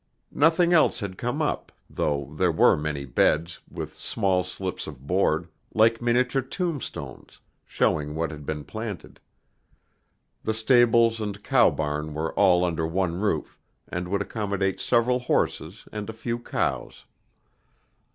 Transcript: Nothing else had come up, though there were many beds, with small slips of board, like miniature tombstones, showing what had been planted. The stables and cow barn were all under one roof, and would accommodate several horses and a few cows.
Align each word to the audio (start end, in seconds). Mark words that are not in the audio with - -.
Nothing 0.33 0.73
else 0.73 0.99
had 0.99 1.15
come 1.15 1.43
up, 1.43 1.71
though 1.87 2.33
there 2.35 2.51
were 2.51 2.75
many 2.75 3.05
beds, 3.05 3.59
with 3.69 3.99
small 3.99 4.43
slips 4.43 4.87
of 4.87 5.05
board, 5.05 5.47
like 5.75 6.01
miniature 6.01 6.41
tombstones, 6.41 7.39
showing 7.67 8.15
what 8.15 8.31
had 8.31 8.43
been 8.43 8.63
planted. 8.63 9.19
The 10.41 10.55
stables 10.55 11.21
and 11.21 11.43
cow 11.43 11.69
barn 11.69 12.15
were 12.15 12.33
all 12.33 12.65
under 12.65 12.87
one 12.87 13.19
roof, 13.21 13.59
and 13.87 14.07
would 14.07 14.23
accommodate 14.23 14.81
several 14.81 15.19
horses 15.19 15.87
and 15.91 16.09
a 16.09 16.13
few 16.13 16.39
cows. 16.39 17.05